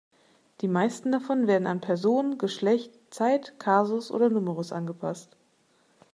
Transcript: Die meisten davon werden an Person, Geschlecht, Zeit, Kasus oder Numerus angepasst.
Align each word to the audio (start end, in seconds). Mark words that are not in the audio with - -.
Die 0.61 0.67
meisten 0.67 1.11
davon 1.11 1.45
werden 1.45 1.67
an 1.67 1.79
Person, 1.79 2.39
Geschlecht, 2.39 2.91
Zeit, 3.11 3.53
Kasus 3.59 4.09
oder 4.09 4.31
Numerus 4.31 4.71
angepasst. 4.71 5.37